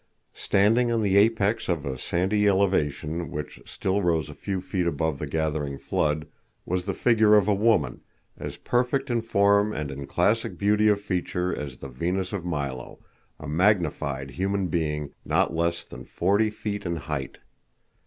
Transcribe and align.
Standing 0.33 0.91
on 0.91 1.03
the 1.03 1.15
apex 1.15 1.69
of 1.69 1.85
a 1.85 1.95
sandy 1.95 2.47
elevation, 2.47 3.29
which 3.29 3.61
still 3.67 4.01
rose 4.01 4.29
a 4.29 4.33
few 4.33 4.59
feet 4.59 4.87
above 4.87 5.19
the 5.19 5.27
gathering 5.27 5.77
flood, 5.77 6.25
was 6.65 6.85
the 6.85 6.95
figure 6.95 7.35
of 7.35 7.47
a 7.47 7.53
woman, 7.53 8.01
as 8.35 8.57
perfect 8.57 9.11
in 9.11 9.21
form 9.21 9.71
and 9.71 9.91
in 9.91 10.07
classic 10.07 10.57
beauty 10.57 10.87
of 10.87 10.99
feature 10.99 11.55
as 11.55 11.77
the 11.77 11.87
Venus 11.87 12.33
of 12.33 12.43
Milo 12.43 12.97
a 13.39 13.47
magnified 13.47 14.31
human 14.31 14.69
being 14.69 15.13
not 15.23 15.53
less 15.53 15.85
than 15.85 16.03
forty 16.03 16.49
feet 16.49 16.83
in 16.83 16.95
height! 16.95 17.37